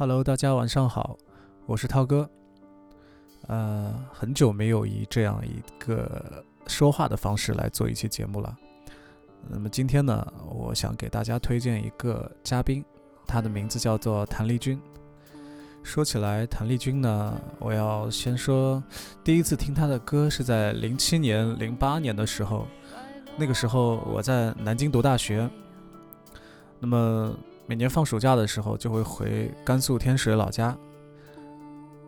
[0.00, 1.18] Hello，大家晚上好，
[1.66, 2.26] 我是涛哥。
[3.48, 8.56] 呃，很久没有以这样一个说话的方式来做一期节目了。
[9.46, 12.82] 那么今天呢，我想给大家推荐一个嘉宾，
[13.26, 14.80] 他的名字叫做谭丽君。
[15.82, 18.82] 说起来，谭丽君呢，我要先说，
[19.22, 22.66] 第一次听她的歌是在零七年、零八年的时候，
[23.36, 25.46] 那个时候我在南京读大学。
[26.82, 27.36] 那么
[27.70, 30.76] 每年放暑假的时候，就会回甘肃天水老家。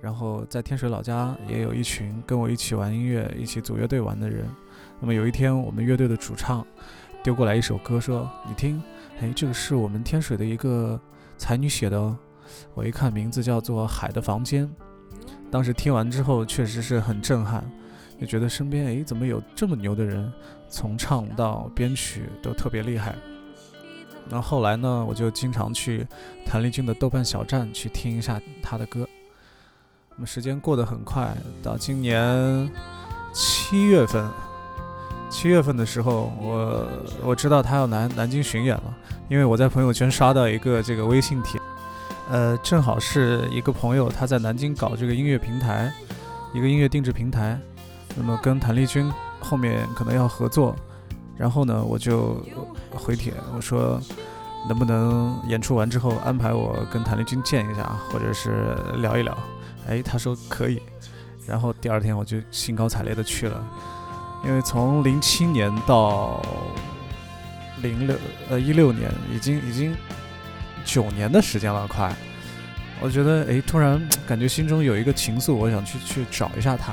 [0.00, 4.48] 然后在天水老家也有一群跟我一起玩音乐、一起组乐队玩的人。
[4.98, 6.66] 那么有一天，我们乐队的主唱
[7.22, 8.82] 丢过来一首歌，说：“你听，
[9.20, 11.00] 哎，这个是我们天水的一个
[11.38, 12.18] 才女写的哦。”
[12.74, 14.66] 我一看名字叫做《海的房间》，
[15.52, 17.64] 当时听完之后确实是很震撼，
[18.20, 20.32] 就觉得身边哎怎么有这么牛的人，
[20.68, 23.14] 从唱到编曲都特别厉害。
[24.28, 26.06] 那后来呢，我就经常去
[26.46, 29.06] 谭丽君的豆瓣小站去听一下她的歌。
[30.16, 32.70] 那么时间过得很快，到今年
[33.32, 34.28] 七月份，
[35.28, 36.86] 七月份的时候，我
[37.24, 38.94] 我知道她要南南京巡演了，
[39.28, 41.60] 因为我在朋友圈刷到一个这个微信帖。
[42.30, 45.92] 呃，正好是一个朋友，他在南京搞这个音乐平台，
[46.54, 47.60] 一个音乐定制平台。
[48.16, 50.74] 那么跟谭丽君后面可能要合作，
[51.36, 52.42] 然后呢，我就
[52.90, 54.00] 回帖我说，
[54.68, 59.36] 能不能演出完之后安排我跟谭丽君见一下，或者是聊一聊？
[59.88, 60.80] 哎，他说可以。
[61.46, 63.62] 然后第二天我就兴高采烈的去了，
[64.44, 66.40] 因为从零七年到
[67.82, 68.16] 零六
[68.50, 69.94] 呃一六年，已经已经。
[70.86, 72.14] 九年的时间了，快！
[73.00, 76.92] 我觉得，哎，突然感觉心中有一个情愫，我想去去找一下他。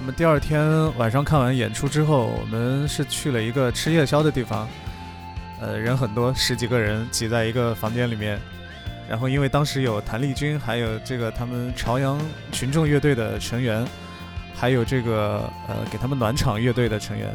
[0.00, 4.66] 那么第二天晚上看完演出之后，我们是去了一个吃夜宵的地方，
[5.60, 8.40] 呃，人很多，十几个人挤在一个房间里面。
[9.10, 12.18] 然后因为当时有谭丽君，还有这个他们朝阳
[12.50, 13.86] 群众乐队的成员，
[14.54, 17.28] 还有这个呃给他们暖场乐队的成员。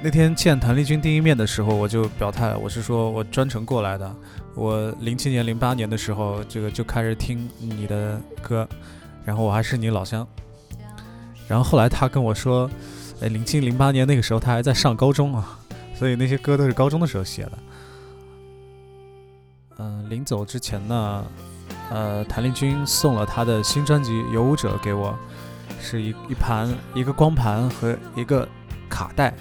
[0.00, 4.10] 那天见谭丽君第一面的时候，我就表态，我是说我专程过来的。
[4.54, 8.66] 我零七年、零八年的时候，这个就开始听你的歌，
[9.22, 10.26] 然后我还是你老乡。
[11.46, 12.70] 然后后来他跟我说，
[13.20, 15.58] 哎，零七、零八年那个时候他还在上高中啊，
[15.94, 17.52] 所以那些歌都是高中的时候写的。
[19.78, 21.24] 嗯，临走之前呢，
[21.90, 25.14] 呃，谭丽君送了他的新专辑《游舞者》给我，
[25.80, 28.48] 是一一盘一个光盘和一个
[28.88, 29.34] 卡带。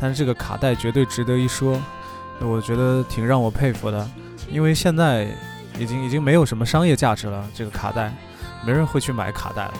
[0.00, 1.80] 但是这个卡带绝对值得一说，
[2.40, 4.08] 我觉得挺让我佩服的，
[4.50, 5.28] 因为现在
[5.78, 8.12] 已经已经没有什么商业价值了，这个卡带，
[8.66, 9.74] 没人会去买卡带了。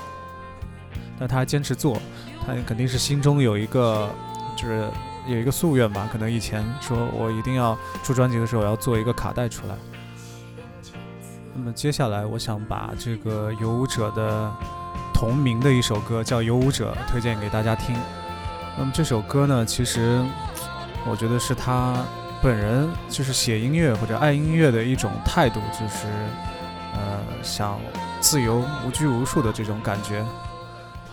[1.18, 2.00] 但他坚持做，
[2.46, 4.08] 他肯定是心中有一个，
[4.56, 4.88] 就是
[5.26, 6.08] 有一个夙愿吧。
[6.12, 9.74] 可能以前说我一定要出专辑的时候要做一个卡带出来。
[11.54, 14.52] 那么接下来我想把这个游舞者的
[15.12, 17.96] 同名的一首歌叫《游舞者》推荐给大家听。
[18.78, 20.24] 那么这首歌呢，其实
[21.04, 21.96] 我觉得是他
[22.40, 26.06] 本人就是写音乐或者爱音乐的一种态度，就是
[26.94, 27.76] 呃想
[28.20, 30.24] 自由无拘无束的这种感觉。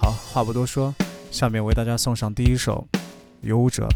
[0.06, 0.94] 好，话不多说，
[1.32, 2.88] 下面为大家送上第一首
[3.42, 3.88] 《游舞者》。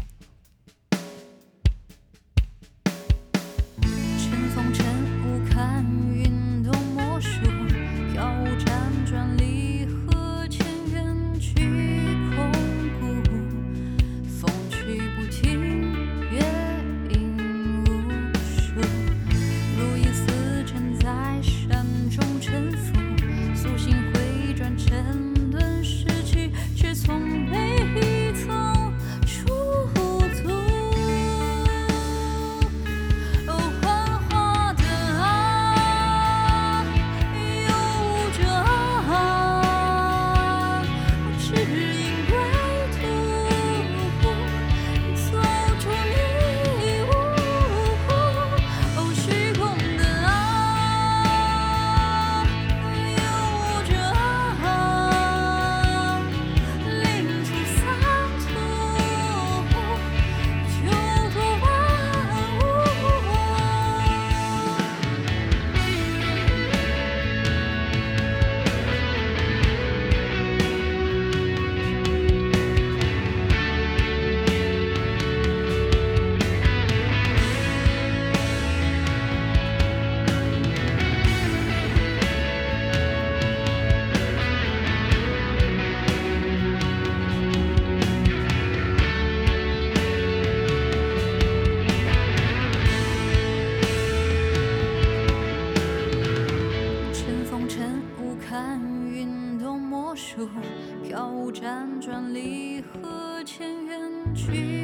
[103.40, 104.79] 合，前缘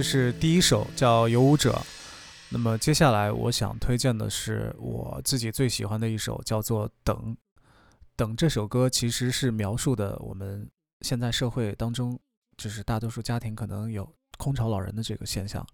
[0.00, 1.72] 这是第一首叫《游舞者》。
[2.48, 7.14] 那么接下来我想推荐的是我自己最喜欢的一首，叫做《等》。
[8.16, 10.66] 《等》这首歌其实是描述的我们
[11.02, 12.18] 现在社会当中，
[12.56, 15.66] 就是大多数家庭可能有空巢老人的这个现象。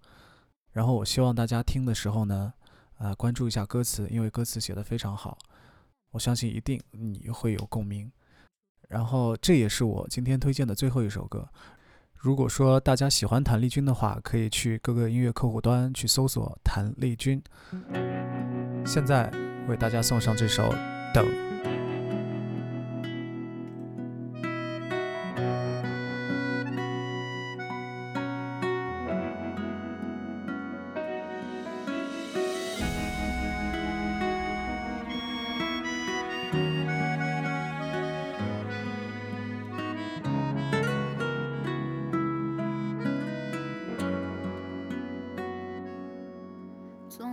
[0.73, 2.53] 然后我希望大家听的时候呢，
[2.99, 5.39] 呃，关注一下歌词，因为歌词写得非常好，
[6.11, 8.11] 我相信一定你会有共鸣。
[8.89, 11.49] 然后这也是我今天推荐的最后一首歌。
[12.27, 17.41] 如果说大家喜欢谭丽君的话，可以去各个音乐客户端去搜索谭丽君。
[18.85, 19.31] 现在
[19.69, 20.65] 为大家送上这首
[21.15, 21.25] 《等》。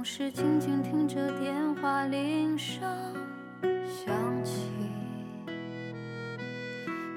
[0.04, 2.84] 总是静静听着电话铃声
[3.88, 4.70] 响起，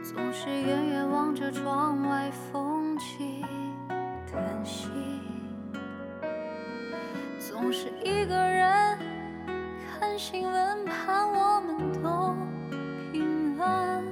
[0.05, 3.45] 总是远远望着窗外风起
[4.31, 4.88] 叹息，
[7.40, 8.97] 总是一个人
[9.99, 12.37] 看新闻，盼我们都
[13.11, 14.05] 平安，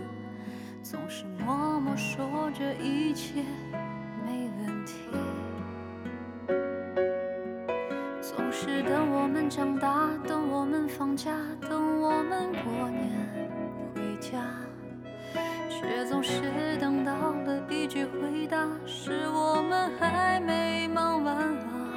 [0.83, 3.41] 总是默默说着一切
[4.27, 4.95] 没问题。
[9.49, 13.11] 长大，等我们放假，等我们过年
[13.95, 14.39] 回家，
[15.69, 21.95] 却总是等到了一句回答，是我们还没忙完啊。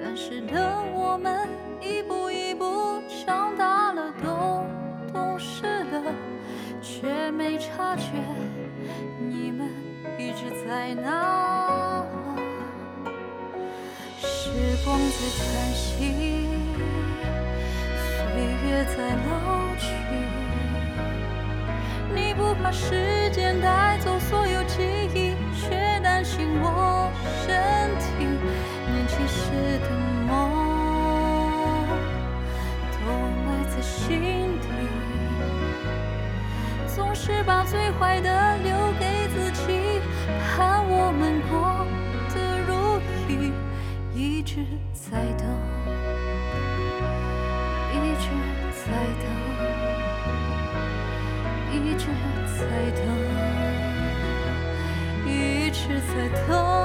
[0.00, 1.48] 但是等我们
[1.80, 4.64] 一步一步长大了，都
[5.12, 6.02] 懂事了，
[6.80, 8.12] 却没察觉
[9.18, 9.68] 你们
[10.18, 12.21] 一直在那。
[14.84, 16.48] 风在叹息
[17.94, 19.86] 岁月在老去
[22.12, 24.82] 你不怕时间带走所有记
[25.14, 27.08] 忆却担心我
[27.46, 28.24] 身体
[28.90, 29.90] 年轻时的
[30.26, 30.28] 梦
[32.90, 33.06] 都
[33.46, 34.66] 埋在心底
[36.88, 38.56] 总是把最坏的
[44.52, 44.60] 一直
[44.92, 45.46] 在等
[47.90, 48.28] 一直
[48.84, 48.86] 在
[49.22, 49.24] 等
[51.72, 52.04] 一直
[52.58, 52.60] 在
[52.92, 53.00] 等
[55.26, 55.30] 一
[55.70, 56.12] 直在
[56.46, 56.81] 等。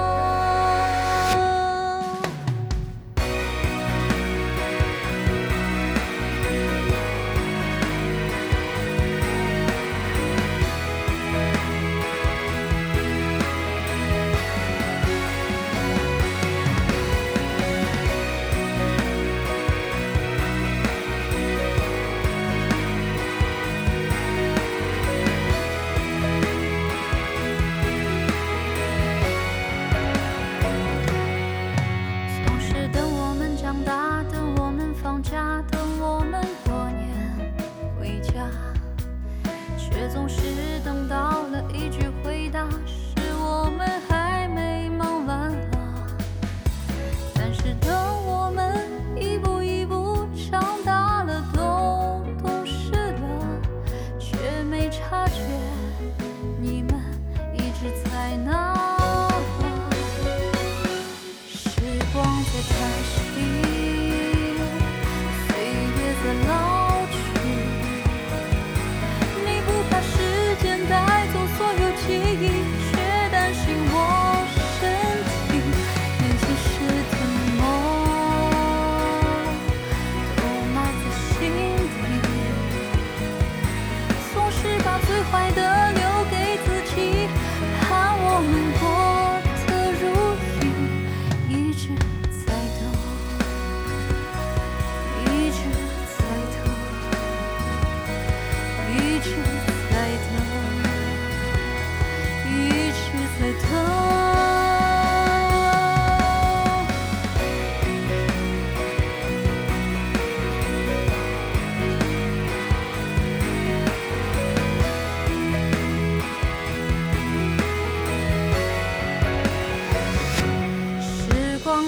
[42.67, 42.96] baixo.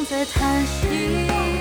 [0.09, 1.58] 在叹息。